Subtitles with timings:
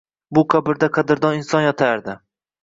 [0.37, 2.17] Bu qabrda qadrdon inson yotardi.